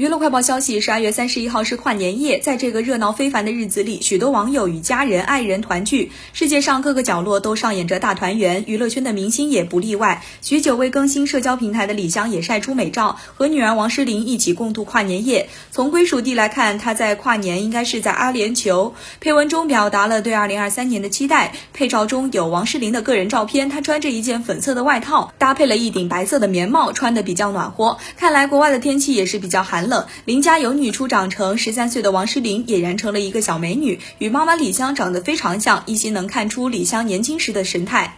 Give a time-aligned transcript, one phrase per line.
[0.00, 10.22] 娱乐快报消息：十二月三十一号是跨年夜，在这个热闹非凡的日子里，许多网友与家人、爱人团聚，世界上各个角落都上演着大团圆，娱乐圈的明星也不例外。
[10.40, 15.50] 许久未更新社交平台的李湘也晒出美照，和女儿王诗龄一起共度跨年夜。
[15.70, 18.94] 从归属地来看，她在跨年应该是在阿联酋。
[19.20, 21.52] 配文中表达了对二零二三年的期待。
[21.74, 27.98] 配照中有王诗龄的个人照片，她穿着一件粉色的外套，搭配了一顶白色的棉帽，穿的比较暖和。
[28.16, 29.89] 看来国外的天气也是比较寒。
[29.89, 29.89] 冷，
[30.24, 38.16] 邻家有女初长成，十三岁的王诗龄俨然成了一个小美女，与妈妈李湘长得非常像，依稀能看出李湘年轻时的神态。